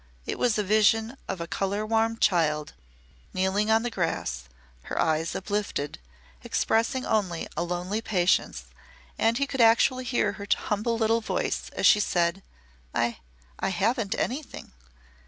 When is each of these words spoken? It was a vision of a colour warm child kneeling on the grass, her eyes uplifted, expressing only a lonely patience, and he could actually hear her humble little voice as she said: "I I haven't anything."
It 0.25 0.39
was 0.39 0.57
a 0.57 0.63
vision 0.63 1.15
of 1.27 1.39
a 1.39 1.45
colour 1.47 1.85
warm 1.85 2.17
child 2.17 2.73
kneeling 3.35 3.69
on 3.69 3.83
the 3.83 3.91
grass, 3.91 4.45
her 4.85 4.99
eyes 4.99 5.35
uplifted, 5.35 5.99
expressing 6.43 7.05
only 7.05 7.47
a 7.55 7.61
lonely 7.61 8.01
patience, 8.01 8.63
and 9.19 9.37
he 9.37 9.45
could 9.45 9.61
actually 9.61 10.05
hear 10.05 10.31
her 10.31 10.47
humble 10.57 10.97
little 10.97 11.21
voice 11.21 11.69
as 11.75 11.85
she 11.85 11.99
said: 11.99 12.41
"I 12.95 13.19
I 13.59 13.69
haven't 13.69 14.15
anything." 14.17 14.71